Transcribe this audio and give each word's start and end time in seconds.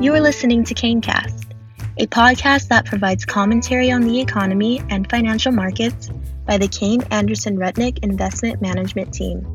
You 0.00 0.12
are 0.12 0.20
listening 0.20 0.64
to 0.64 0.74
KayneCast, 0.74 1.52
a 1.98 2.08
podcast 2.08 2.66
that 2.66 2.84
provides 2.84 3.24
commentary 3.24 3.92
on 3.92 4.02
the 4.02 4.20
economy 4.20 4.82
and 4.90 5.08
financial 5.08 5.52
markets 5.52 6.10
by 6.44 6.58
the 6.58 6.66
Kayne 6.66 7.04
Anderson 7.12 7.56
Rudnick 7.56 8.00
Investment 8.02 8.60
Management 8.60 9.14
Team. 9.14 9.46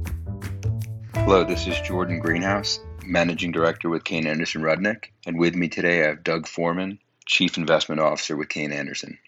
Hello, 1.13 1.43
this 1.43 1.67
is 1.67 1.77
Jordan 1.81 2.19
Greenhouse, 2.19 2.79
Managing 3.03 3.51
Director 3.51 3.89
with 3.89 4.05
Kayne 4.05 4.27
Anderson 4.27 4.61
Rudnick, 4.61 5.07
and 5.25 5.37
with 5.37 5.55
me 5.55 5.67
today 5.67 6.03
I 6.03 6.07
have 6.07 6.23
Doug 6.23 6.47
Foreman, 6.47 6.99
Chief 7.25 7.57
Investment 7.57 7.99
Officer 7.99 8.37
with 8.37 8.47
Kayne 8.47 8.71
Anderson. 8.71 9.19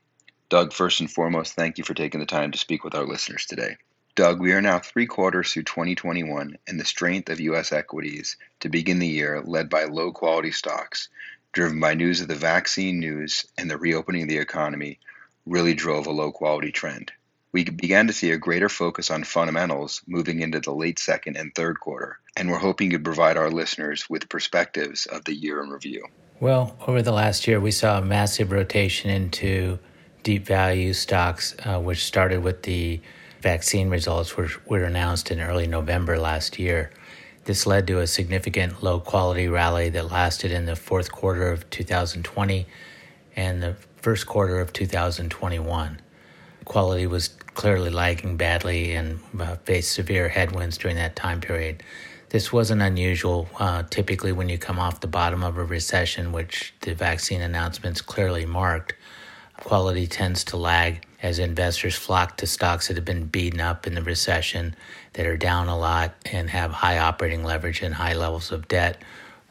Doug, 0.48 0.72
first 0.72 1.02
and 1.02 1.12
foremost, 1.12 1.56
thank 1.56 1.78
you 1.78 1.84
for 1.84 1.94
taking 1.94 2.22
the 2.22 2.26
time 2.26 2.52
to 2.52 2.58
speak 2.58 2.86
with 2.86 2.96
our 2.96 3.06
listeners 3.06 3.46
today. 3.46 3.76
Doug, 4.16 4.42
we 4.42 4.52
are 4.52 4.62
now 4.62 4.78
three 4.78 5.06
quarters 5.06 5.54
through 5.54 5.64
2021, 5.64 6.58
and 6.68 6.80
the 6.80 6.86
strength 6.86 7.30
of 7.30 7.40
U.S. 7.40 7.72
equities 7.72 8.36
to 8.60 8.68
begin 8.68 9.00
the 9.00 9.08
year 9.08 9.42
led 9.42 9.70
by 9.70 9.86
low 9.86 10.12
quality 10.12 10.52
stocks, 10.52 11.08
driven 11.54 11.80
by 11.80 11.94
news 11.94 12.20
of 12.20 12.28
the 12.28 12.36
vaccine 12.36 13.00
news 13.00 13.46
and 13.58 13.72
the 13.72 13.78
reopening 13.78 14.24
of 14.24 14.28
the 14.28 14.38
economy, 14.38 15.00
really 15.46 15.74
drove 15.74 16.08
a 16.08 16.12
low 16.12 16.32
quality 16.32 16.72
trend. 16.72 17.12
We 17.54 17.64
began 17.64 18.08
to 18.08 18.14
see 18.14 18.32
a 18.32 18.38
greater 18.38 18.70
focus 18.70 19.10
on 19.10 19.24
fundamentals 19.24 20.02
moving 20.08 20.42
into 20.42 20.60
the 20.60 20.74
late 20.74 21.00
second 21.00 21.38
and 21.38 21.56
third 21.56 21.80
quarter, 21.80 22.20
and 22.36 22.50
we're 22.50 22.58
hoping 22.58 22.90
to 22.92 23.00
provide 23.00 23.38
our 23.38 23.50
listeners 23.50 24.10
with 24.10 24.30
perspectives 24.30 25.06
of 25.06 25.24
the 25.24 25.34
year 25.34 25.64
in 25.64 25.70
review. 25.70 26.06
Well, 26.42 26.76
over 26.86 27.02
the 27.02 27.12
last 27.14 27.48
year, 27.48 27.60
we 27.62 27.72
saw 27.72 27.98
a 27.98 28.02
massive 28.02 28.52
rotation 28.52 29.10
into 29.10 29.80
deep 30.24 30.46
value 30.46 30.94
stocks, 30.94 31.56
uh, 31.66 31.80
which 31.80 32.06
started 32.06 32.44
with 32.44 32.64
the 32.64 33.00
vaccine 33.42 33.90
results 33.90 34.38
which 34.38 34.64
were 34.66 34.84
announced 34.84 35.32
in 35.32 35.42
early 35.42 35.68
November 35.68 36.20
last 36.20 36.60
year. 36.60 36.92
This 37.46 37.66
led 37.66 37.88
to 37.88 38.00
a 38.00 38.08
significant 38.08 38.84
low 38.84 39.00
quality 39.00 39.48
rally 39.48 39.90
that 39.90 40.12
lasted 40.12 40.52
in 40.52 40.66
the 40.66 40.76
fourth 40.76 41.12
quarter 41.12 41.52
of 41.52 41.70
2020 41.72 42.68
and 43.36 43.64
the 43.64 43.76
first 43.98 44.28
quarter 44.28 44.60
of 44.60 44.72
2021. 44.74 46.00
Quality 46.66 47.08
was 47.08 47.30
clearly 47.56 47.90
lagging 47.90 48.38
badly 48.38 48.94
and 48.94 49.20
uh, 49.40 49.56
faced 49.58 49.92
severe 49.92 50.30
headwinds 50.30 50.78
during 50.78 50.98
that 50.98 51.16
time 51.16 51.42
period. 51.42 51.84
This 52.30 52.54
wasn't 52.54 52.82
unusual. 52.82 53.50
Uh, 53.60 53.84
typically, 53.90 54.32
when 54.32 54.48
you 54.48 54.58
come 54.58 54.80
off 54.80 55.02
the 55.02 55.08
bottom 55.08 55.44
of 55.44 55.58
a 55.58 55.66
recession, 55.66 56.32
which 56.32 56.74
the 56.82 56.94
vaccine 56.94 57.42
announcements 57.42 58.02
clearly 58.02 58.46
marked, 58.46 58.94
quality 59.58 60.08
tends 60.08 60.44
to 60.46 60.58
lag 60.58 61.06
as 61.22 61.40
investors 61.40 61.96
flock 61.96 62.38
to 62.38 62.48
stocks 62.48 62.88
that 62.88 62.96
have 62.98 63.06
been 63.06 63.26
beaten 63.26 63.62
up 63.62 63.86
in 63.86 63.94
the 63.94 64.02
recession, 64.02 64.76
that 65.14 65.26
are 65.26 65.38
down 65.38 65.68
a 65.68 65.78
lot, 65.78 66.16
and 66.32 66.50
have 66.50 66.72
high 66.72 66.98
operating 66.98 67.44
leverage 67.44 67.82
and 67.82 67.94
high 67.94 68.14
levels 68.14 68.52
of 68.52 68.68
debt 68.68 69.02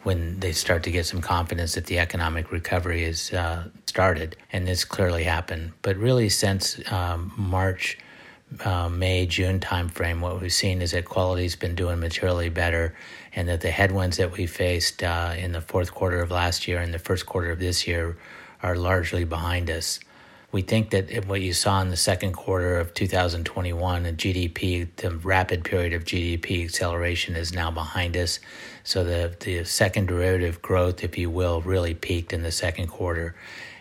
when 0.03 0.41
they 0.41 0.53
start 0.53 0.83
to 0.83 0.91
get 0.91 1.07
some 1.07 1.21
confidence 1.21 1.75
that 1.75 1.87
the 1.87 1.99
economic 1.99 2.51
recovery 2.51 3.05
is 3.05 3.33
uh, 3.33 3.69
started. 3.87 4.37
And 4.53 4.67
this 4.67 4.85
clearly 4.85 5.25
happened. 5.25 5.73
But 5.83 5.97
really, 5.97 6.29
since 6.29 6.81
um, 6.91 7.33
March, 7.37 7.99
uh, 8.65 8.89
May, 8.89 9.27
June 9.27 9.61
timeframe, 9.61 10.21
what 10.21 10.41
we've 10.41 10.53
seen 10.53 10.83
is 10.83 10.93
that 10.93 11.05
quality's 11.05 11.55
been 11.55 11.75
doing 11.75 12.01
materially 12.01 12.49
better, 12.49 12.95
and 13.35 13.49
that 13.49 13.61
the 13.61 13.71
headwinds 13.71 14.17
that 14.17 14.37
we 14.37 14.47
faced 14.47 15.03
uh, 15.03 15.35
in 15.37 15.53
the 15.53 15.61
fourth 15.61 15.93
quarter 15.93 16.21
of 16.21 16.31
last 16.31 16.67
year 16.67 16.79
and 16.79 16.93
the 16.93 16.99
first 16.99 17.27
quarter 17.27 17.51
of 17.51 17.59
this 17.59 17.87
year 17.87 18.17
are 18.63 18.75
largely 18.75 19.25
behind 19.25 19.71
us. 19.71 20.01
We 20.53 20.63
think 20.63 20.91
that 20.91 21.27
what 21.27 21.41
you 21.41 21.53
saw 21.53 21.81
in 21.81 21.91
the 21.91 21.97
second 21.97 22.33
quarter 22.33 22.79
of 22.79 22.93
2021, 22.93 24.07
a 24.07 24.13
GDP, 24.13 24.89
the 24.97 25.13
rapid 25.13 25.65
period 25.65 25.93
of 25.93 26.05
GDP 26.05 26.65
acceleration 26.65 27.37
is 27.37 27.53
now 27.53 27.71
behind 27.71 28.17
us. 28.17 28.41
So 28.83 29.05
the, 29.05 29.37
the 29.39 29.65
second 29.65 30.09
derivative 30.09 30.61
growth, 30.61 31.05
if 31.05 31.17
you 31.17 31.31
will, 31.31 31.61
really 31.61 31.95
peaked 31.95 32.33
in 32.33 32.43
the 32.43 32.51
second 32.51 32.89
quarter. 32.89 33.37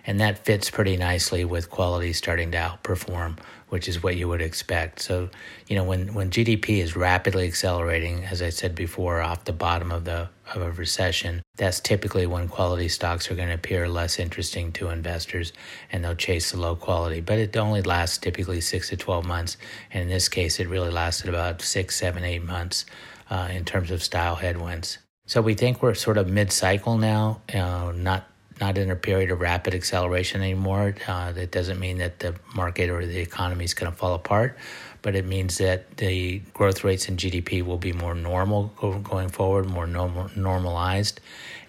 And 0.06 0.20
that 0.20 0.46
fits 0.46 0.70
pretty 0.70 0.98
nicely 0.98 1.46
with 1.46 1.70
quality 1.70 2.14
starting 2.14 2.52
to 2.52 2.58
outperform 2.58 3.38
which 3.70 3.88
is 3.88 4.02
what 4.02 4.18
you 4.18 4.28
would 4.28 4.42
expect. 4.42 5.00
So, 5.02 5.30
you 5.68 5.76
know, 5.76 5.84
when, 5.84 6.14
when 6.14 6.30
GDP 6.30 6.82
is 6.82 6.96
rapidly 6.96 7.48
accelerating, 7.48 8.26
as 8.26 8.42
I 8.42 8.50
said 8.50 8.76
before, 8.76 9.22
off 9.22 9.46
the 9.46 9.54
bottom 9.54 9.92
of 9.92 10.06
the 10.06 10.30
of 10.56 10.64
a 10.64 10.72
recession, 10.72 11.44
that's 11.58 11.80
typically 11.80 12.26
when 12.26 12.48
quality 12.48 12.88
stocks 12.88 13.30
are 13.30 13.36
going 13.36 13.50
to 13.50 13.54
appear 13.54 13.88
less 13.88 14.18
interesting 14.18 14.72
to 14.72 14.90
investors 14.90 15.54
and 15.92 16.04
they'll 16.04 16.16
chase 16.16 16.52
the 16.52 16.60
low 16.60 16.76
quality. 16.76 17.22
But 17.22 17.38
it 17.38 17.56
only 17.56 17.84
lasts 17.84 18.18
typically 18.18 18.60
six 18.60 18.90
to 18.90 18.98
12 18.98 19.26
months. 19.26 19.58
And 19.94 20.02
in 20.02 20.10
this 20.10 20.28
case, 20.28 20.60
it 20.60 20.68
really 20.68 20.90
lasted 20.90 21.30
about 21.30 21.62
six, 21.62 21.96
seven, 21.96 22.24
eight 22.24 22.44
months 22.44 22.86
uh, 23.30 23.50
in 23.52 23.64
terms 23.64 23.92
of 23.92 24.02
style 24.02 24.36
headwinds. 24.36 24.98
So 25.28 25.40
we 25.44 25.54
think 25.54 25.84
we're 25.84 25.94
sort 25.94 26.18
of 26.18 26.28
mid 26.28 26.52
cycle 26.52 26.98
now, 26.98 27.42
uh, 27.54 27.94
not 27.96 28.28
not 28.60 28.78
in 28.78 28.92
a 28.92 28.96
period 28.96 29.32
of 29.32 29.40
rapid 29.42 29.74
acceleration 29.74 30.42
anymore. 30.42 30.96
Uh, 31.08 31.32
that 31.32 31.52
doesn't 31.52 31.80
mean 31.80 31.98
that 32.00 32.20
the 32.20 32.36
market 32.56 32.90
or 32.90 33.06
the 33.06 33.20
economy 33.20 33.66
is 33.66 33.74
going 33.74 33.92
to 33.92 33.98
fall 33.98 34.14
apart, 34.14 34.58
but 35.02 35.16
it 35.16 35.26
means 35.26 35.58
that 35.58 35.98
the 35.98 36.40
growth 36.54 36.84
rates 36.84 37.08
in 37.08 37.18
GDP 37.18 37.64
will 37.64 37.78
be 37.78 37.94
more 37.94 38.16
normal 38.16 38.68
going 39.04 39.30
forward, 39.30 39.70
more 39.70 39.88
normal, 39.88 40.30
normalized. 40.36 41.20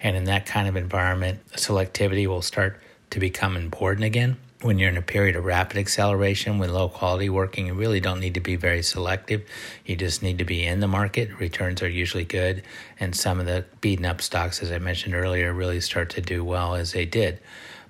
And 0.01 0.15
in 0.15 0.25
that 0.25 0.45
kind 0.45 0.67
of 0.67 0.75
environment, 0.75 1.39
selectivity 1.51 2.27
will 2.27 2.41
start 2.41 2.79
to 3.11 3.19
become 3.19 3.55
important 3.57 4.05
again 4.05 4.37
when 4.61 4.77
you're 4.77 4.89
in 4.89 4.97
a 4.97 5.01
period 5.01 5.35
of 5.35 5.45
rapid 5.45 5.77
acceleration 5.77 6.59
with 6.59 6.69
low 6.69 6.87
quality 6.87 7.29
working, 7.29 7.67
you 7.67 7.73
really 7.73 7.99
don't 7.99 8.19
need 8.19 8.35
to 8.35 8.39
be 8.39 8.55
very 8.55 8.83
selective. 8.83 9.43
You 9.85 9.95
just 9.95 10.21
need 10.21 10.37
to 10.37 10.45
be 10.45 10.63
in 10.63 10.79
the 10.79 10.87
market. 10.87 11.39
Returns 11.39 11.81
are 11.81 11.89
usually 11.89 12.25
good. 12.25 12.63
And 12.99 13.15
some 13.15 13.39
of 13.39 13.47
the 13.47 13.65
beaten 13.81 14.05
up 14.05 14.21
stocks, 14.21 14.61
as 14.61 14.71
I 14.71 14.77
mentioned 14.77 15.15
earlier, 15.15 15.51
really 15.51 15.81
start 15.81 16.11
to 16.11 16.21
do 16.21 16.43
well 16.43 16.75
as 16.75 16.91
they 16.93 17.05
did. 17.05 17.39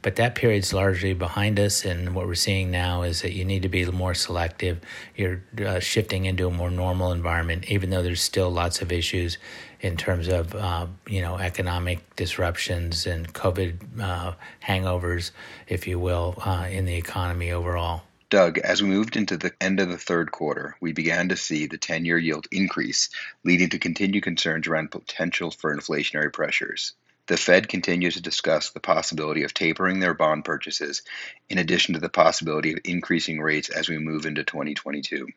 But 0.01 0.15
that 0.15 0.35
period's 0.35 0.73
largely 0.73 1.13
behind 1.13 1.59
us, 1.59 1.85
and 1.85 2.15
what 2.15 2.25
we're 2.25 2.35
seeing 2.35 2.71
now 2.71 3.03
is 3.03 3.21
that 3.21 3.33
you 3.33 3.45
need 3.45 3.61
to 3.61 3.69
be 3.69 3.85
more 3.85 4.13
selective. 4.15 4.79
You're 5.15 5.43
uh, 5.63 5.79
shifting 5.79 6.25
into 6.25 6.47
a 6.47 6.51
more 6.51 6.71
normal 6.71 7.11
environment, 7.11 7.69
even 7.69 7.91
though 7.91 8.01
there's 8.01 8.21
still 8.21 8.49
lots 8.49 8.81
of 8.81 8.91
issues 8.91 9.37
in 9.81 9.97
terms 9.97 10.27
of 10.27 10.55
uh, 10.55 10.87
you 11.07 11.21
know 11.21 11.37
economic 11.37 12.15
disruptions 12.15 13.05
and 13.05 13.31
COVID 13.33 14.01
uh, 14.01 14.33
hangovers, 14.65 15.31
if 15.67 15.87
you 15.87 15.99
will, 15.99 16.35
uh, 16.45 16.67
in 16.69 16.85
the 16.85 16.95
economy 16.95 17.51
overall. 17.51 18.03
Doug, 18.31 18.59
as 18.59 18.81
we 18.81 18.87
moved 18.87 19.17
into 19.17 19.35
the 19.35 19.51
end 19.59 19.81
of 19.81 19.89
the 19.89 19.97
third 19.97 20.31
quarter, 20.31 20.77
we 20.79 20.93
began 20.93 21.27
to 21.27 21.35
see 21.35 21.65
the 21.65 21.77
10 21.77 22.05
year 22.05 22.17
yield 22.17 22.47
increase, 22.49 23.09
leading 23.43 23.69
to 23.69 23.77
continued 23.77 24.23
concerns 24.23 24.67
around 24.67 24.89
potential 24.89 25.51
for 25.51 25.75
inflationary 25.75 26.31
pressures. 26.31 26.93
The 27.31 27.37
Fed 27.37 27.69
continues 27.69 28.15
to 28.15 28.21
discuss 28.21 28.71
the 28.71 28.81
possibility 28.81 29.43
of 29.43 29.53
tapering 29.53 30.01
their 30.01 30.13
bond 30.13 30.43
purchases, 30.43 31.01
in 31.49 31.59
addition 31.59 31.93
to 31.93 31.99
the 32.01 32.09
possibility 32.09 32.73
of 32.73 32.79
increasing 32.83 33.39
rates 33.39 33.69
as 33.69 33.87
we 33.87 33.97
move 33.99 34.25
into 34.25 34.43
2022. 34.43 35.29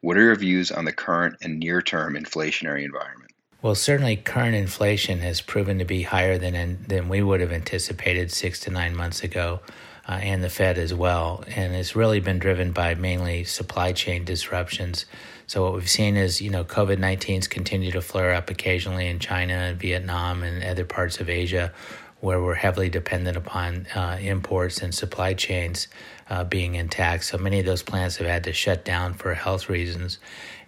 What 0.00 0.16
are 0.16 0.22
your 0.22 0.34
views 0.34 0.72
on 0.72 0.86
the 0.86 0.94
current 0.94 1.36
and 1.42 1.58
near 1.58 1.82
term 1.82 2.14
inflationary 2.14 2.86
environment? 2.86 3.32
Well, 3.60 3.74
certainly 3.74 4.16
current 4.16 4.54
inflation 4.54 5.18
has 5.18 5.42
proven 5.42 5.78
to 5.78 5.84
be 5.84 6.04
higher 6.04 6.38
than, 6.38 6.86
than 6.88 7.10
we 7.10 7.22
would 7.22 7.42
have 7.42 7.52
anticipated 7.52 8.32
six 8.32 8.58
to 8.60 8.70
nine 8.70 8.96
months 8.96 9.22
ago, 9.22 9.60
uh, 10.08 10.12
and 10.22 10.42
the 10.42 10.48
Fed 10.48 10.78
as 10.78 10.94
well. 10.94 11.44
And 11.54 11.74
it's 11.74 11.94
really 11.94 12.20
been 12.20 12.38
driven 12.38 12.72
by 12.72 12.94
mainly 12.94 13.44
supply 13.44 13.92
chain 13.92 14.24
disruptions 14.24 15.04
so 15.52 15.62
what 15.64 15.74
we've 15.74 15.90
seen 15.90 16.16
is, 16.16 16.40
you 16.40 16.48
know, 16.48 16.64
COVID 16.64 16.96
19's 16.96 17.46
continue 17.46 17.90
to 17.90 18.00
flare 18.00 18.32
up 18.32 18.48
occasionally 18.48 19.06
in 19.06 19.18
China 19.18 19.52
and 19.52 19.78
Vietnam 19.78 20.42
and 20.42 20.64
other 20.64 20.86
parts 20.86 21.20
of 21.20 21.28
Asia 21.28 21.74
where 22.20 22.40
we're 22.40 22.54
heavily 22.54 22.88
dependent 22.88 23.36
upon 23.36 23.86
uh, 23.94 24.16
imports 24.18 24.80
and 24.80 24.94
supply 24.94 25.34
chains 25.34 25.88
uh, 26.30 26.42
being 26.42 26.74
intact. 26.76 27.24
So 27.24 27.36
many 27.36 27.60
of 27.60 27.66
those 27.66 27.82
plants 27.82 28.16
have 28.16 28.26
had 28.26 28.44
to 28.44 28.54
shut 28.54 28.82
down 28.82 29.12
for 29.12 29.34
health 29.34 29.68
reasons. 29.68 30.18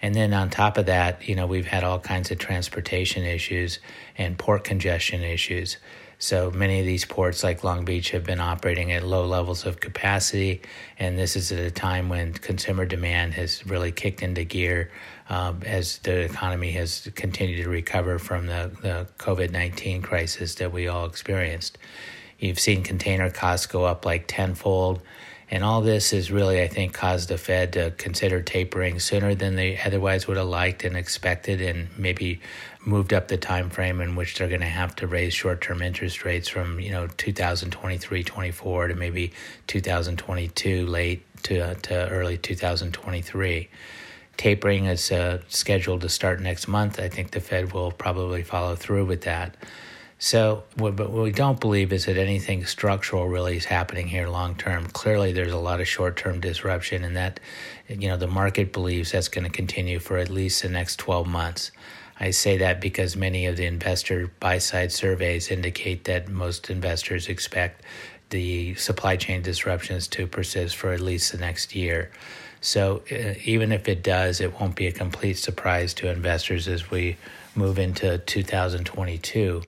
And 0.02 0.14
then 0.14 0.34
on 0.34 0.50
top 0.50 0.76
of 0.76 0.84
that, 0.84 1.26
you 1.26 1.34
know, 1.34 1.46
we've 1.46 1.66
had 1.66 1.82
all 1.82 1.98
kinds 1.98 2.30
of 2.30 2.37
transportation 2.37 3.25
issues 3.25 3.78
and 4.19 4.37
port 4.37 4.64
congestion 4.64 5.22
issues. 5.22 5.78
So 6.19 6.50
many 6.50 6.81
of 6.81 6.87
these 6.87 7.05
ports, 7.05 7.43
like 7.43 7.64
Long 7.64 7.84
Beach, 7.84 8.11
have 8.11 8.25
been 8.25 8.40
operating 8.40 8.93
at 8.93 9.02
low 9.02 9.26
levels 9.26 9.66
of 9.66 9.81
capacity, 9.81 10.62
and 10.99 11.19
this 11.19 11.37
is 11.37 11.52
at 11.52 11.58
a 11.58 11.70
time 11.70 12.08
when 12.08 12.32
consumer 12.32 12.87
demand 12.87 13.34
has 13.34 13.66
really 13.66 13.93
kicked 13.93 14.22
into 14.22 14.44
gear 14.44 14.90
um, 15.28 15.62
as 15.64 15.99
the 15.99 16.20
economy 16.20 16.70
has 16.72 17.08
continued 17.14 17.62
to 17.64 17.69
recover 17.69 18.19
from 18.19 18.46
the, 18.46 18.70
the 18.82 19.08
COVID 19.19 19.50
19 19.50 20.02
crisis 20.02 20.55
that 20.56 20.72
we 20.72 20.88
all 20.88 21.06
experienced. 21.06 21.78
You've 22.38 22.61
seen 22.61 22.82
container 22.82 23.31
costs 23.31 23.66
go 23.66 23.84
up 23.84 24.05
like 24.05 24.25
tenfold. 24.26 25.00
And 25.50 25.62
all 25.62 25.82
this 25.82 26.11
has 26.11 26.32
really, 26.32 26.62
I 26.62 26.69
think, 26.69 26.94
caused 26.94 27.28
the 27.28 27.37
Fed 27.38 27.75
to 27.75 27.93
consider 27.93 28.40
tapering 28.40 28.99
sooner 28.99 29.34
than 29.34 29.56
they 29.56 29.78
otherwise 29.78 30.26
would 30.26 30.38
have 30.38 30.46
liked 30.46 30.84
and 30.84 30.96
expected, 30.96 31.61
and 31.61 31.88
maybe 31.99 32.40
moved 32.86 33.12
up 33.12 33.28
the 33.28 33.36
time 33.36 33.70
frame 33.70 34.00
in 34.00 34.14
which 34.14 34.36
they're 34.36 34.48
going 34.48 34.60
to 34.60 34.66
have 34.66 34.94
to 34.96 35.06
raise 35.06 35.32
short-term 35.32 35.82
interest 35.82 36.25
rates 36.25 36.48
from 36.48 36.78
you 36.81 36.90
know 36.90 37.06
2023 37.16 38.22
24 38.22 38.88
to 38.88 38.94
maybe 38.94 39.32
2022 39.66 40.86
late 40.86 41.22
to, 41.42 41.75
to 41.76 42.08
early 42.08 42.36
2023 42.38 43.69
tapering 44.36 44.86
is 44.86 45.12
uh, 45.12 45.40
scheduled 45.48 46.00
to 46.00 46.08
start 46.08 46.40
next 46.40 46.69
month 46.69 47.00
i 47.00 47.08
think 47.08 47.31
the 47.31 47.40
fed 47.40 47.72
will 47.72 47.92
probably 47.92 48.42
follow 48.42 48.75
through 48.75 49.04
with 49.04 49.22
that 49.22 49.56
So, 50.19 50.62
what, 50.76 50.94
what 50.94 51.10
we 51.10 51.32
don't 51.32 51.60
believe 51.60 51.92
is 51.92 52.06
that 52.06 52.16
anything 52.16 52.64
structural 52.64 53.28
really 53.28 53.56
is 53.56 53.66
happening 53.66 54.06
here 54.08 54.28
long 54.28 54.54
term. 54.54 54.87
Clearly, 54.87 55.32
there's 55.32 55.52
a 55.52 55.58
lot 55.58 55.80
of 55.80 55.88
short 55.88 56.16
term 56.16 56.40
disruption, 56.40 57.04
and 57.04 57.16
that, 57.16 57.40
you 57.88 58.08
know, 58.08 58.16
the 58.16 58.28
market 58.28 58.72
believes 58.72 59.12
that's 59.12 59.28
going 59.28 59.44
to 59.44 59.50
continue 59.50 59.98
for 59.98 60.16
at 60.16 60.30
least 60.30 60.62
the 60.62 60.69
next 60.69 60.96
12 60.96 61.26
months. 61.26 61.72
I 62.19 62.31
say 62.31 62.56
that 62.58 62.81
because 62.81 63.16
many 63.16 63.46
of 63.46 63.56
the 63.56 63.66
investor 63.66 64.31
buy 64.40 64.58
side 64.58 64.93
surveys 64.93 65.50
indicate 65.50 66.05
that 66.05 66.28
most 66.28 66.70
investors 66.70 67.28
expect 67.28 67.82
the 68.31 68.75
supply 68.75 69.16
chain 69.16 69.43
disruptions 69.43 70.08
to 70.08 70.26
persist 70.26 70.76
for 70.76 70.93
at 70.93 71.00
least 71.00 71.32
the 71.32 71.38
next 71.38 71.75
year. 71.75 72.11
So, 72.61 73.02
uh, 73.11 73.34
even 73.44 73.72
if 73.72 73.88
it 73.88 74.02
does, 74.02 74.40
it 74.40 74.58
won't 74.58 74.75
be 74.75 74.87
a 74.87 74.93
complete 74.93 75.34
surprise 75.34 75.93
to 75.94 76.08
investors 76.08 76.66
as 76.66 76.90
we 76.90 77.16
move 77.55 77.78
into 77.78 78.19
2022 78.19 79.62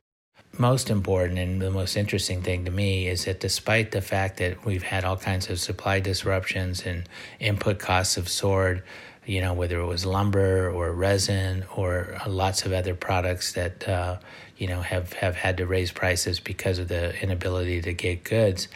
most 0.58 0.90
important 0.90 1.38
and 1.38 1.60
the 1.60 1.70
most 1.70 1.96
interesting 1.96 2.43
thing 2.43 2.64
to 2.64 2.70
me 2.70 3.08
is 3.08 3.25
that 3.25 3.40
despite 3.40 3.90
the 3.90 4.00
fact 4.00 4.38
that 4.38 4.64
we've 4.64 4.82
had 4.82 5.04
all 5.04 5.16
kinds 5.16 5.50
of 5.50 5.60
supply 5.60 6.00
disruptions 6.00 6.84
and 6.87 7.08
input 7.40 7.78
costs 7.78 8.14
have 8.14 8.28
soared, 8.28 8.82
you 9.26 9.40
know, 9.40 9.52
whether 9.52 9.81
it 9.81 9.87
was 9.87 10.06
lumber 10.06 10.70
or 10.70 10.93
resin 10.93 11.64
or 11.75 12.17
lots 12.28 12.64
of 12.64 12.73
other 12.73 12.94
products 12.94 13.52
that, 13.55 13.87
uh, 13.88 14.19
you 14.56 14.69
know, 14.69 14.81
have, 14.81 15.12
have 15.14 15.34
had 15.34 15.56
to 15.56 15.67
raise 15.67 15.90
prices 15.90 16.38
because 16.38 16.78
of 16.78 16.88
the 16.88 17.20
inability 17.20 17.82
to 17.82 17.93
get 17.93 18.23
goods, 18.23 18.69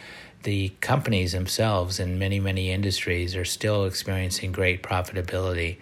the 0.43 0.70
companies 0.81 1.32
themselves 1.32 2.00
in 2.00 2.19
many, 2.19 2.41
many 2.41 2.70
industries 2.70 3.37
are 3.37 3.44
still 3.44 3.85
experiencing 3.85 4.50
great 4.50 4.82
profitability. 4.82 5.76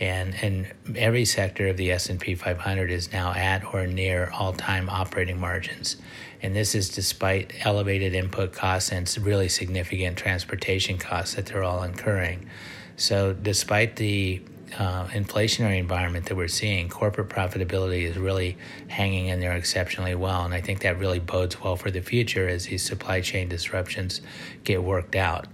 And 0.00 0.34
and 0.42 0.66
every 0.96 1.24
sector 1.24 1.68
of 1.68 1.76
the 1.76 1.92
S&P 1.92 2.34
500 2.34 2.90
is 2.90 3.12
now 3.12 3.32
at 3.32 3.74
or 3.74 3.86
near 3.86 4.30
all-time 4.30 4.88
operating 4.88 5.38
margins. 5.38 5.96
And 6.42 6.54
this 6.54 6.74
is 6.74 6.88
despite 6.88 7.52
elevated 7.64 8.14
input 8.14 8.52
costs 8.52 8.90
and 8.90 9.12
really 9.18 9.48
significant 9.48 10.16
transportation 10.16 10.98
costs 10.98 11.34
that 11.34 11.46
they're 11.46 11.62
all 11.62 11.82
incurring 11.82 12.48
so 12.96 13.32
despite 13.32 13.96
the 13.96 14.40
uh, 14.78 15.06
inflationary 15.08 15.78
environment 15.78 16.26
that 16.26 16.36
we're 16.36 16.48
seeing, 16.48 16.88
corporate 16.88 17.28
profitability 17.28 18.02
is 18.02 18.16
really 18.16 18.56
hanging 18.88 19.26
in 19.28 19.40
there 19.40 19.52
exceptionally 19.52 20.14
well. 20.14 20.44
And 20.44 20.54
I 20.54 20.60
think 20.60 20.80
that 20.80 20.98
really 20.98 21.20
bodes 21.20 21.60
well 21.62 21.76
for 21.76 21.90
the 21.90 22.00
future 22.00 22.48
as 22.48 22.66
these 22.66 22.82
supply 22.82 23.20
chain 23.20 23.48
disruptions 23.48 24.20
get 24.64 24.82
worked 24.82 25.16
out. 25.16 25.46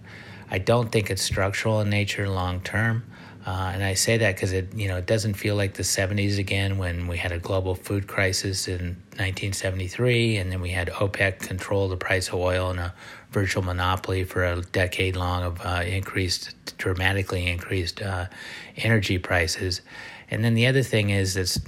I 0.51 0.59
don't 0.59 0.91
think 0.91 1.11
it's 1.11 1.23
structural 1.23 1.81
in 1.81 1.91
nature 1.91 2.29
long 2.29 2.61
term. 2.61 3.05
Uh, 3.51 3.73
and 3.75 3.83
I 3.83 3.95
say 3.95 4.17
that 4.17 4.37
because 4.37 4.53
it, 4.53 4.73
you 4.77 4.87
know, 4.87 4.97
it 4.99 5.07
doesn't 5.07 5.35
feel 5.35 5.57
like 5.57 5.75
the 5.75 5.83
70s 5.83 6.39
again 6.39 6.79
when 6.79 7.09
we 7.09 7.17
had 7.17 7.33
a 7.33 7.39
global 7.41 7.75
food 7.75 8.07
crisis 8.07 8.69
in 8.69 8.95
1973, 9.17 10.37
and 10.37 10.53
then 10.53 10.61
we 10.61 10.71
had 10.71 10.87
OPEC 10.89 11.41
control 11.41 11.89
the 11.89 11.97
price 11.97 12.29
of 12.29 12.35
oil 12.35 12.71
and 12.71 12.79
a 12.79 12.95
virtual 13.33 13.65
monopoly 13.65 14.23
for 14.23 14.45
a 14.45 14.63
decade 14.63 15.17
long 15.17 15.43
of 15.43 15.61
uh, 15.67 15.83
increased, 15.85 16.55
dramatically 16.79 17.49
increased 17.49 18.01
uh, 18.01 18.27
energy 18.77 19.19
prices. 19.19 19.81
And 20.31 20.45
then 20.45 20.55
the 20.55 20.69
other 20.69 20.85
thing 20.85 21.11
is 21.11 21.37
it's 21.37 21.59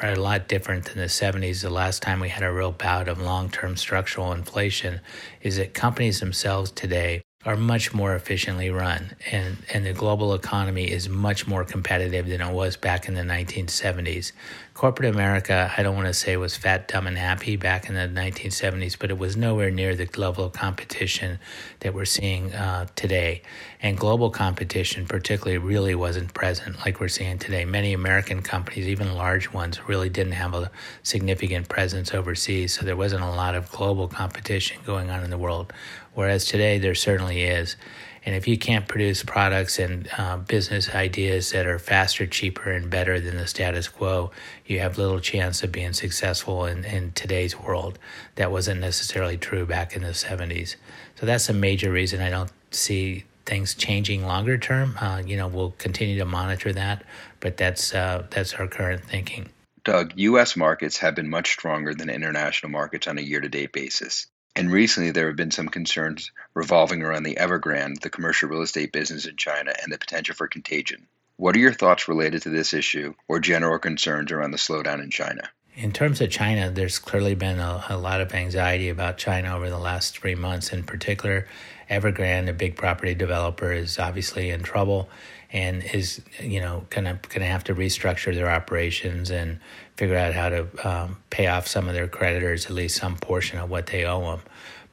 a 0.00 0.14
lot 0.14 0.46
different 0.46 0.84
than 0.84 0.98
the 0.98 1.06
70s. 1.06 1.62
The 1.62 1.70
last 1.70 2.02
time 2.02 2.20
we 2.20 2.28
had 2.28 2.44
a 2.44 2.52
real 2.52 2.70
bout 2.70 3.08
of 3.08 3.20
long 3.20 3.50
term 3.50 3.76
structural 3.76 4.32
inflation 4.32 5.00
is 5.40 5.56
that 5.56 5.74
companies 5.74 6.20
themselves 6.20 6.70
today 6.70 7.22
are 7.44 7.56
much 7.56 7.92
more 7.92 8.14
efficiently 8.14 8.70
run 8.70 9.16
and, 9.32 9.56
and 9.72 9.84
the 9.84 9.92
global 9.92 10.32
economy 10.32 10.88
is 10.88 11.08
much 11.08 11.46
more 11.46 11.64
competitive 11.64 12.28
than 12.28 12.40
it 12.40 12.52
was 12.52 12.76
back 12.76 13.08
in 13.08 13.14
the 13.14 13.22
1970s. 13.22 14.32
Corporate 14.74 15.12
America, 15.12 15.70
I 15.76 15.82
don't 15.82 15.96
want 15.96 16.06
to 16.06 16.14
say 16.14 16.36
was 16.36 16.56
fat, 16.56 16.88
dumb, 16.88 17.06
and 17.06 17.18
happy 17.18 17.56
back 17.56 17.88
in 17.88 17.94
the 17.94 18.08
1970s, 18.20 18.96
but 18.98 19.10
it 19.10 19.18
was 19.18 19.36
nowhere 19.36 19.70
near 19.70 19.94
the 19.94 20.08
level 20.16 20.44
of 20.44 20.52
competition 20.52 21.40
that 21.80 21.92
we're 21.92 22.04
seeing 22.04 22.54
uh, 22.54 22.86
today. 22.96 23.42
And 23.82 23.98
global 23.98 24.30
competition, 24.30 25.06
particularly, 25.06 25.58
really 25.58 25.94
wasn't 25.94 26.32
present 26.32 26.78
like 26.86 27.00
we're 27.00 27.08
seeing 27.08 27.38
today. 27.38 27.64
Many 27.64 27.92
American 27.92 28.40
companies, 28.40 28.88
even 28.88 29.14
large 29.14 29.52
ones, 29.52 29.86
really 29.88 30.08
didn't 30.08 30.32
have 30.32 30.54
a 30.54 30.70
significant 31.02 31.68
presence 31.68 32.14
overseas, 32.14 32.72
so 32.72 32.86
there 32.86 32.96
wasn't 32.96 33.24
a 33.24 33.30
lot 33.30 33.54
of 33.54 33.70
global 33.72 34.08
competition 34.08 34.78
going 34.86 35.10
on 35.10 35.22
in 35.22 35.30
the 35.30 35.38
world. 35.38 35.72
Whereas 36.14 36.44
today, 36.44 36.78
there 36.78 36.94
certainly 36.94 37.42
is. 37.42 37.76
And 38.24 38.36
if 38.36 38.46
you 38.46 38.56
can't 38.56 38.86
produce 38.86 39.24
products 39.24 39.78
and 39.78 40.08
uh, 40.16 40.36
business 40.36 40.94
ideas 40.94 41.50
that 41.50 41.66
are 41.66 41.78
faster, 41.78 42.26
cheaper, 42.26 42.70
and 42.70 42.88
better 42.88 43.18
than 43.18 43.36
the 43.36 43.48
status 43.48 43.88
quo, 43.88 44.30
you 44.64 44.78
have 44.78 44.96
little 44.96 45.18
chance 45.18 45.62
of 45.62 45.72
being 45.72 45.92
successful 45.92 46.64
in, 46.66 46.84
in 46.84 47.12
today's 47.12 47.58
world. 47.58 47.98
That 48.36 48.52
wasn't 48.52 48.80
necessarily 48.80 49.36
true 49.36 49.66
back 49.66 49.96
in 49.96 50.02
the 50.02 50.10
70s. 50.10 50.76
So 51.16 51.26
that's 51.26 51.48
a 51.48 51.52
major 51.52 51.90
reason 51.90 52.20
I 52.20 52.30
don't 52.30 52.52
see 52.70 53.24
things 53.44 53.74
changing 53.74 54.24
longer 54.24 54.56
term. 54.56 54.96
Uh, 55.00 55.22
you 55.26 55.36
know, 55.36 55.48
we'll 55.48 55.74
continue 55.78 56.18
to 56.18 56.24
monitor 56.24 56.72
that, 56.72 57.02
but 57.40 57.56
that's 57.56 57.92
uh, 57.92 58.26
that's 58.30 58.54
our 58.54 58.68
current 58.68 59.04
thinking. 59.04 59.48
Doug, 59.84 60.12
U.S. 60.14 60.56
markets 60.56 60.98
have 60.98 61.16
been 61.16 61.28
much 61.28 61.50
stronger 61.52 61.92
than 61.92 62.08
international 62.08 62.70
markets 62.70 63.08
on 63.08 63.18
a 63.18 63.20
year-to-date 63.20 63.72
basis. 63.72 64.28
And 64.54 64.70
recently, 64.70 65.12
there 65.12 65.28
have 65.28 65.36
been 65.36 65.50
some 65.50 65.68
concerns 65.68 66.30
revolving 66.54 67.02
around 67.02 67.22
the 67.22 67.36
Evergrande, 67.36 68.00
the 68.00 68.10
commercial 68.10 68.48
real 68.48 68.62
estate 68.62 68.92
business 68.92 69.26
in 69.26 69.36
China, 69.36 69.72
and 69.82 69.92
the 69.92 69.98
potential 69.98 70.34
for 70.34 70.46
contagion. 70.46 71.06
What 71.36 71.56
are 71.56 71.60
your 71.60 71.72
thoughts 71.72 72.08
related 72.08 72.42
to 72.42 72.50
this 72.50 72.74
issue 72.74 73.14
or 73.28 73.40
general 73.40 73.78
concerns 73.78 74.30
around 74.30 74.50
the 74.50 74.58
slowdown 74.58 75.02
in 75.02 75.10
China? 75.10 75.50
In 75.74 75.92
terms 75.92 76.20
of 76.20 76.30
China, 76.30 76.70
there's 76.70 76.98
clearly 76.98 77.34
been 77.34 77.58
a, 77.58 77.82
a, 77.88 77.96
lot 77.96 78.20
of 78.20 78.34
anxiety 78.34 78.90
about 78.90 79.16
China 79.16 79.56
over 79.56 79.70
the 79.70 79.78
last 79.78 80.18
three 80.18 80.34
months. 80.34 80.70
In 80.70 80.82
particular, 80.82 81.48
Evergrande, 81.88 82.48
a 82.48 82.52
big 82.52 82.76
property 82.76 83.14
developer, 83.14 83.72
is 83.72 83.98
obviously 83.98 84.50
in 84.50 84.62
trouble 84.62 85.08
and 85.52 85.84
is 85.94 86.22
you 86.40 86.60
know 86.60 86.86
gonna 86.90 87.18
gonna 87.28 87.46
have 87.46 87.64
to 87.64 87.74
restructure 87.74 88.34
their 88.34 88.50
operations 88.50 89.30
and 89.30 89.60
figure 89.96 90.16
out 90.16 90.34
how 90.34 90.48
to 90.48 90.88
um, 90.88 91.16
pay 91.30 91.46
off 91.46 91.66
some 91.66 91.88
of 91.88 91.94
their 91.94 92.08
creditors, 92.08 92.66
at 92.66 92.72
least 92.72 92.96
some 92.96 93.16
portion 93.16 93.58
of 93.58 93.70
what 93.70 93.86
they 93.86 94.04
owe 94.04 94.22
them. 94.22 94.40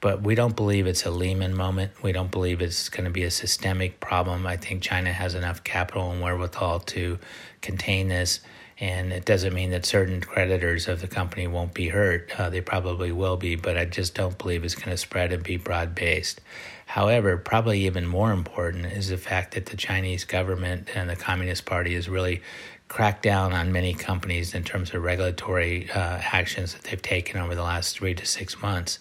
But 0.01 0.21
we 0.21 0.35
don't 0.35 0.55
believe 0.55 0.87
it's 0.87 1.05
a 1.05 1.11
Lehman 1.11 1.55
moment. 1.55 1.91
We 2.01 2.11
don't 2.11 2.31
believe 2.31 2.61
it's 2.61 2.87
going 2.87 3.03
to 3.03 3.11
be 3.11 3.23
a 3.23 3.31
systemic 3.31 3.99
problem. 3.99 4.47
I 4.47 4.55
think 4.55 4.81
China 4.81 5.11
has 5.11 5.35
enough 5.35 5.63
capital 5.63 6.11
and 6.11 6.21
wherewithal 6.21 6.81
to 6.81 7.19
contain 7.61 8.07
this. 8.07 8.39
And 8.79 9.11
it 9.11 9.25
doesn't 9.25 9.53
mean 9.53 9.71
that 9.71 9.85
certain 9.85 10.21
creditors 10.21 10.87
of 10.87 11.01
the 11.01 11.07
company 11.07 11.47
won't 11.47 11.73
be 11.73 11.89
hurt. 11.89 12.31
Uh, 12.39 12.49
they 12.49 12.61
probably 12.61 13.11
will 13.11 13.35
be, 13.35 13.55
but 13.55 13.77
I 13.77 13.83
just 13.83 14.15
don't 14.15 14.37
believe 14.37 14.63
it's 14.63 14.75
going 14.75 14.91
to 14.91 14.97
spread 14.97 15.33
and 15.33 15.43
be 15.43 15.57
broad 15.57 15.95
based. 15.95 16.39
However, 16.89 17.37
probably 17.37 17.85
even 17.85 18.07
more 18.07 18.31
important 18.31 18.87
is 18.87 19.09
the 19.09 19.17
fact 19.17 19.53
that 19.53 19.67
the 19.67 19.77
Chinese 19.77 20.25
government 20.25 20.89
and 20.95 21.07
the 21.07 21.15
Communist 21.15 21.67
Party 21.67 21.93
has 21.93 22.09
really 22.09 22.41
cracked 22.87 23.21
down 23.21 23.53
on 23.53 23.71
many 23.71 23.93
companies 23.93 24.55
in 24.55 24.63
terms 24.63 24.91
of 24.95 25.03
regulatory 25.03 25.87
uh, 25.91 26.19
actions 26.19 26.73
that 26.73 26.85
they've 26.85 26.99
taken 26.99 27.39
over 27.39 27.53
the 27.53 27.61
last 27.61 27.95
three 27.95 28.15
to 28.15 28.25
six 28.25 28.59
months. 28.59 28.97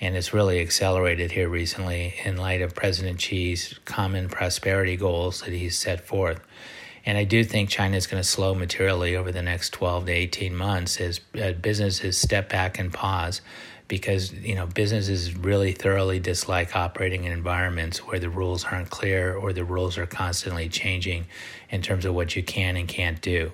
And 0.00 0.16
it's 0.16 0.32
really 0.32 0.58
accelerated 0.60 1.30
here 1.32 1.50
recently 1.50 2.14
in 2.24 2.38
light 2.38 2.62
of 2.62 2.74
President 2.74 3.20
Xi's 3.20 3.78
common 3.84 4.30
prosperity 4.30 4.96
goals 4.96 5.42
that 5.42 5.52
he's 5.52 5.76
set 5.76 6.00
forth. 6.00 6.40
And 7.04 7.18
I 7.18 7.24
do 7.24 7.44
think 7.44 7.68
China 7.68 7.98
is 7.98 8.06
going 8.06 8.22
to 8.22 8.28
slow 8.28 8.54
materially 8.54 9.16
over 9.16 9.32
the 9.32 9.42
next 9.42 9.74
12 9.74 10.06
to 10.06 10.12
18 10.12 10.56
months 10.56 10.98
as 10.98 11.20
uh, 11.38 11.52
businesses 11.52 12.16
step 12.16 12.48
back 12.48 12.78
and 12.78 12.90
pause 12.90 13.42
because 13.88 14.32
you 14.34 14.54
know 14.54 14.66
businesses 14.66 15.34
really 15.36 15.72
thoroughly 15.72 16.20
dislike 16.20 16.76
operating 16.76 17.24
in 17.24 17.32
environments 17.32 17.98
where 18.06 18.20
the 18.20 18.28
rules 18.28 18.64
aren't 18.64 18.90
clear 18.90 19.34
or 19.34 19.52
the 19.52 19.64
rules 19.64 19.98
are 19.98 20.06
constantly 20.06 20.68
changing 20.68 21.26
in 21.70 21.82
terms 21.82 22.04
of 22.04 22.14
what 22.14 22.36
you 22.36 22.42
can 22.42 22.76
and 22.76 22.86
can't 22.86 23.20
do 23.22 23.50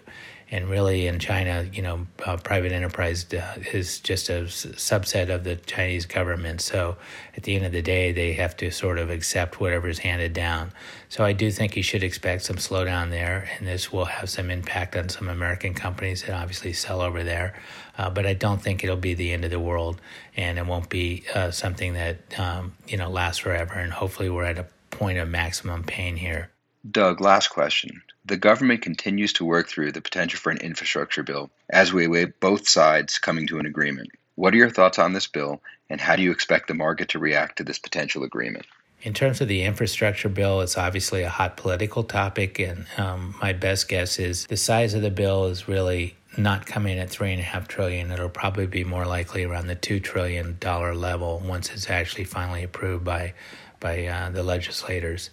and 0.55 0.71
really 0.71 1.09
in 1.09 1.19
China, 1.19 1.69
you 1.73 1.83
know, 1.83 2.07
uh, 2.25 2.37
private 2.37 2.71
enterprise 2.71 3.27
uh, 3.35 3.57
is 3.73 3.99
just 3.99 4.29
a 4.29 4.43
subset 4.43 5.29
of 5.29 5.43
the 5.43 5.57
Chinese 5.57 6.07
government. 6.07 6.61
So 6.61 6.97
at 7.37 7.43
the 7.43 7.57
end 7.57 7.67
of 7.67 7.73
the 7.73 7.83
day, 7.83 8.13
they 8.13 8.35
have 8.35 8.57
to 8.59 8.71
sort 8.71 9.01
of 9.01 9.11
accept 9.11 9.59
whatever 9.59 9.89
is 9.89 9.99
handed 9.99 10.33
down. 10.33 10.71
So 11.09 11.25
I 11.25 11.33
do 11.33 11.51
think 11.51 11.77
you 11.77 11.83
should 11.83 12.05
expect 12.05 12.43
some 12.43 12.55
slowdown 12.55 13.11
there, 13.11 13.51
and 13.59 13.67
this 13.67 13.93
will 13.93 14.05
have 14.05 14.31
some 14.31 14.49
impact 14.49 14.95
on 14.95 15.09
some 15.09 15.29
American 15.29 15.75
companies 15.75 16.23
that 16.23 16.41
obviously 16.41 16.73
sell 16.73 17.01
over 17.01 17.25
there. 17.25 17.61
Uh, 17.99 18.11
but 18.11 18.25
I 18.25 18.35
don't 18.35 18.63
think 18.63 18.85
it'll 18.85 18.95
be 18.95 19.15
the 19.15 19.33
end 19.33 19.45
of 19.45 19.51
the 19.51 19.59
world, 19.59 20.01
and 20.37 20.57
it 20.57 20.67
won't 20.67 20.89
be 20.89 21.25
uh, 21.35 21.51
something 21.51 21.95
that 21.95 22.39
um, 22.39 22.75
you 22.87 22.97
know 22.97 23.11
lasts 23.11 23.41
forever. 23.41 23.75
And 23.75 23.93
hopefully, 23.93 24.31
we're 24.31 24.45
at 24.45 24.59
a 24.59 24.67
point 24.91 25.19
of 25.19 25.29
maximum 25.29 25.83
pain 25.83 26.15
here. 26.15 26.54
Doug, 26.89 27.21
last 27.21 27.49
question. 27.49 28.03
The 28.27 28.37
government 28.37 28.83
continues 28.83 29.33
to 29.35 29.45
work 29.45 29.69
through 29.69 29.93
the 29.93 30.03
potential 30.03 30.39
for 30.39 30.51
an 30.51 30.59
infrastructure 30.59 31.23
bill 31.23 31.51
as 31.71 31.93
we 31.93 32.05
await 32.05 32.41
both 32.41 32.69
sides 32.69 33.19
coming 33.19 33.47
to 33.47 33.59
an 33.59 33.67
agreement. 33.67 34.11
What 34.35 34.53
are 34.53 34.59
your 34.59 34.71
thoughts 34.71 34.99
on 34.99 35.13
this 35.13 35.27
bill, 35.27 35.63
and 35.89 36.01
how 36.01 36.17
do 36.17 36.23
you 36.23 36.31
expect 36.31 36.69
the 36.69 36.75
market 36.75 37.11
to 37.11 37.19
react 37.19 37.59
to 37.59 37.65
this 37.65 37.79
potential 37.79 38.23
agreement? 38.23 38.67
In 39.01 39.15
terms 39.15 39.41
of 39.41 39.49
the 39.49 39.63
infrastructure 39.63 40.29
bill, 40.29 40.61
it's 40.61 40.77
obviously 40.77 41.23
a 41.23 41.29
hot 41.29 41.57
political 41.57 42.05
topic, 42.05 42.59
and 42.59 42.87
um, 42.99 43.35
my 43.41 43.53
best 43.53 43.89
guess 43.89 44.19
is 44.19 44.47
the 44.47 44.57
size 44.57 44.95
of 44.95 45.03
the 45.03 45.11
bill 45.11 45.47
is 45.47 45.69
really 45.69 46.17
not 46.37 46.67
coming 46.67 46.99
at 46.99 47.11
three 47.11 47.33
and 47.33 47.41
a 47.41 47.45
half 47.45 47.69
trillion. 47.69 48.11
It'll 48.11 48.29
probably 48.29 48.67
be 48.67 48.83
more 48.83 49.07
likely 49.07 49.45
around 49.45 49.69
the 49.69 49.75
two 49.75 50.01
trillion 50.01 50.57
dollar 50.59 50.95
level 50.95 51.41
once 51.45 51.71
it's 51.71 51.89
actually 51.89 52.25
finally 52.25 52.63
approved 52.63 53.05
by 53.05 53.35
by 53.79 54.07
uh, 54.07 54.31
the 54.31 54.43
legislators. 54.43 55.31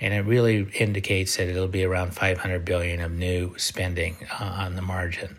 And 0.00 0.14
it 0.14 0.24
really 0.24 0.68
indicates 0.78 1.36
that 1.36 1.48
it'll 1.48 1.68
be 1.68 1.84
around 1.84 2.14
500 2.14 2.64
billion 2.64 3.00
of 3.00 3.12
new 3.12 3.56
spending 3.58 4.16
uh, 4.40 4.44
on 4.44 4.76
the 4.76 4.82
margin. 4.82 5.38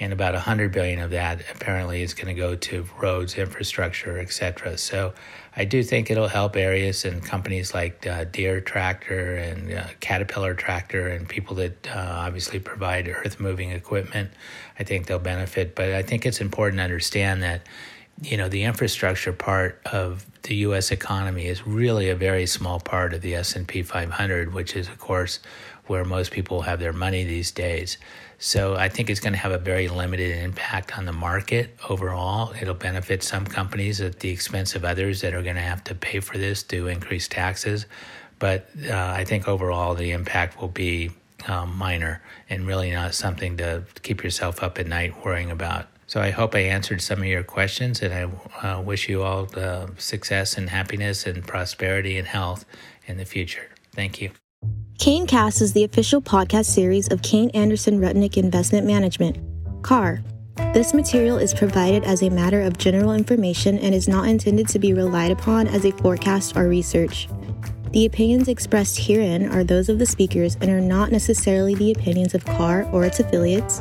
And 0.00 0.12
about 0.12 0.34
100 0.34 0.70
billion 0.70 1.00
of 1.00 1.10
that 1.10 1.42
apparently 1.52 2.02
is 2.02 2.14
going 2.14 2.28
to 2.28 2.34
go 2.34 2.54
to 2.54 2.86
roads 3.00 3.36
infrastructure 3.36 4.18
etc 4.20 4.78
so 4.78 5.12
i 5.56 5.64
do 5.64 5.82
think 5.82 6.08
it'll 6.08 6.28
help 6.28 6.54
areas 6.54 7.04
and 7.04 7.24
companies 7.24 7.74
like 7.74 8.06
uh, 8.06 8.22
deere 8.24 8.60
tractor 8.60 9.34
and 9.34 9.72
uh, 9.72 9.84
caterpillar 9.98 10.54
tractor 10.54 11.08
and 11.08 11.28
people 11.28 11.56
that 11.56 11.88
uh, 11.88 11.98
obviously 11.98 12.60
provide 12.60 13.08
earth 13.08 13.40
moving 13.40 13.72
equipment 13.72 14.30
i 14.78 14.84
think 14.84 15.06
they'll 15.06 15.18
benefit. 15.18 15.74
But 15.74 15.92
i 15.92 16.02
think 16.02 16.24
it's 16.24 16.40
important 16.40 16.78
to 16.78 16.84
understand 16.84 17.42
that 17.42 17.62
you 18.22 18.36
know 18.36 18.48
the 18.48 18.64
infrastructure 18.64 19.32
part 19.32 19.80
of 19.86 20.26
the 20.48 20.56
US 20.56 20.90
economy 20.90 21.46
is 21.46 21.66
really 21.66 22.10
a 22.10 22.16
very 22.16 22.46
small 22.46 22.80
part 22.80 23.14
of 23.14 23.20
the 23.20 23.34
S&P 23.34 23.82
500 23.82 24.52
which 24.52 24.74
is 24.74 24.88
of 24.88 24.98
course 24.98 25.40
where 25.86 26.04
most 26.04 26.32
people 26.32 26.62
have 26.62 26.80
their 26.80 26.92
money 26.92 27.24
these 27.24 27.50
days 27.50 27.98
so 28.38 28.76
I 28.76 28.88
think 28.88 29.10
it's 29.10 29.18
going 29.18 29.32
to 29.32 29.38
have 29.38 29.50
a 29.50 29.58
very 29.58 29.88
limited 29.88 30.30
impact 30.38 30.96
on 30.96 31.06
the 31.06 31.12
market 31.12 31.76
overall. 31.88 32.54
It'll 32.60 32.72
benefit 32.72 33.24
some 33.24 33.44
companies 33.44 34.00
at 34.00 34.20
the 34.20 34.30
expense 34.30 34.76
of 34.76 34.84
others 34.84 35.22
that 35.22 35.34
are 35.34 35.42
going 35.42 35.56
to 35.56 35.60
have 35.62 35.82
to 35.84 35.94
pay 35.96 36.20
for 36.20 36.38
this 36.38 36.62
to 36.64 36.86
increase 36.86 37.26
taxes. 37.26 37.86
But 38.38 38.68
uh, 38.88 38.94
I 38.94 39.24
think 39.24 39.48
overall 39.48 39.96
the 39.96 40.12
impact 40.12 40.60
will 40.60 40.68
be 40.68 41.10
um, 41.48 41.76
minor 41.76 42.22
and 42.48 42.64
really 42.64 42.92
not 42.92 43.14
something 43.14 43.56
to 43.56 43.82
keep 44.02 44.22
yourself 44.22 44.62
up 44.62 44.78
at 44.78 44.86
night 44.86 45.24
worrying 45.24 45.50
about. 45.50 45.88
So 46.08 46.22
I 46.22 46.30
hope 46.30 46.54
I 46.54 46.60
answered 46.60 47.02
some 47.02 47.18
of 47.18 47.26
your 47.26 47.42
questions, 47.42 48.00
and 48.00 48.14
I 48.14 48.66
uh, 48.66 48.80
wish 48.80 49.10
you 49.10 49.22
all 49.22 49.44
the 49.44 49.90
success 49.98 50.56
and 50.56 50.70
happiness 50.70 51.26
and 51.26 51.46
prosperity 51.46 52.16
and 52.16 52.26
health 52.26 52.64
in 53.06 53.18
the 53.18 53.26
future. 53.26 53.68
Thank 53.94 54.22
you. 54.22 54.30
KayneCast 54.98 55.60
is 55.60 55.74
the 55.74 55.84
official 55.84 56.22
podcast 56.22 56.64
series 56.64 57.12
of 57.12 57.20
Kayne 57.20 57.50
Anderson 57.50 58.00
Rudnick 58.00 58.38
Investment 58.38 58.86
Management, 58.86 59.38
KAR. 59.82 60.22
This 60.72 60.94
material 60.94 61.36
is 61.36 61.52
provided 61.52 62.04
as 62.04 62.22
a 62.22 62.30
matter 62.30 62.62
of 62.62 62.78
general 62.78 63.12
information 63.12 63.78
and 63.78 63.94
is 63.94 64.08
not 64.08 64.28
intended 64.28 64.66
to 64.68 64.78
be 64.78 64.94
relied 64.94 65.30
upon 65.30 65.68
as 65.68 65.84
a 65.84 65.92
forecast 65.92 66.56
or 66.56 66.68
research. 66.68 67.28
The 67.92 68.04
opinions 68.04 68.48
expressed 68.48 68.98
herein 68.98 69.48
are 69.50 69.64
those 69.64 69.88
of 69.88 69.98
the 69.98 70.04
speakers 70.04 70.56
and 70.60 70.70
are 70.70 70.80
not 70.80 71.10
necessarily 71.10 71.74
the 71.74 71.92
opinions 71.92 72.34
of 72.34 72.44
KAR 72.44 72.84
or 72.92 73.06
its 73.06 73.18
affiliates, 73.18 73.80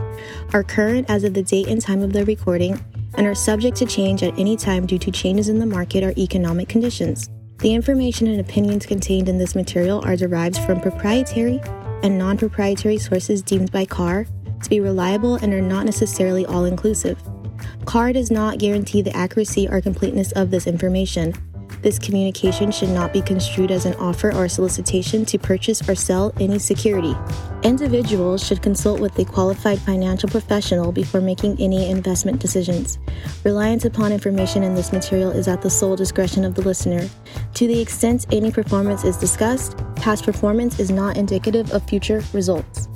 are 0.53 0.63
current 0.63 1.09
as 1.09 1.25
of 1.25 1.33
the 1.33 1.43
date 1.43 1.67
and 1.67 1.81
time 1.81 2.01
of 2.01 2.13
the 2.13 2.23
recording, 2.23 2.81
and 3.15 3.27
are 3.27 3.35
subject 3.35 3.75
to 3.77 3.85
change 3.85 4.23
at 4.23 4.37
any 4.39 4.55
time 4.55 4.85
due 4.85 4.97
to 4.99 5.11
changes 5.11 5.49
in 5.49 5.59
the 5.59 5.65
market 5.65 6.05
or 6.05 6.13
economic 6.17 6.69
conditions. 6.69 7.29
The 7.59 7.73
information 7.73 8.27
and 8.27 8.39
opinions 8.39 8.85
contained 8.85 9.27
in 9.27 9.39
this 9.39 9.55
material 9.55 10.01
are 10.05 10.15
derived 10.15 10.59
from 10.59 10.79
proprietary 10.79 11.59
and 12.01 12.17
non 12.17 12.37
proprietary 12.37 12.99
sources 12.99 13.41
deemed 13.41 13.73
by 13.73 13.83
KAR 13.83 14.25
to 14.63 14.69
be 14.69 14.79
reliable 14.79 15.35
and 15.35 15.53
are 15.53 15.61
not 15.61 15.85
necessarily 15.85 16.45
all 16.45 16.63
inclusive. 16.63 17.21
KAR 17.85 18.13
does 18.13 18.31
not 18.31 18.59
guarantee 18.59 19.01
the 19.01 19.15
accuracy 19.15 19.67
or 19.67 19.81
completeness 19.81 20.31
of 20.31 20.49
this 20.49 20.65
information, 20.65 21.33
this 21.87 21.97
communication 21.97 22.69
should 22.69 22.89
not 22.89 23.13
be 23.13 23.21
construed 23.21 23.71
as 23.71 23.85
an 23.85 23.93
offer 23.93 24.35
or 24.35 24.49
solicitation 24.49 25.23
to 25.23 25.39
purchase 25.39 25.87
or 25.87 25.95
sell 25.95 26.33
any 26.37 26.59
security. 26.59 27.15
Individuals 27.63 28.45
should 28.45 28.61
consult 28.61 28.99
with 28.99 29.17
a 29.17 29.23
qualified 29.23 29.79
financial 29.79 30.27
professional 30.27 30.91
before 30.91 31.21
making 31.21 31.55
any 31.61 31.89
investment 31.89 32.41
decisions. 32.41 32.99
Reliance 33.45 33.85
upon 33.85 34.11
information 34.11 34.63
in 34.63 34.75
this 34.75 34.91
material 34.91 35.31
is 35.31 35.47
at 35.47 35.61
the 35.61 35.69
sole 35.69 35.95
discretion 35.95 36.43
of 36.43 36.55
the 36.55 36.61
listener. 36.61 37.07
To 37.53 37.67
the 37.67 37.79
extent 37.79 38.25
any 38.33 38.51
performance 38.51 39.05
is 39.05 39.15
discussed, 39.15 39.77
past 39.95 40.25
performance 40.25 40.81
is 40.81 40.91
not 40.91 41.15
indicative 41.15 41.71
of 41.71 41.87
future 41.87 42.21
results. 42.33 42.89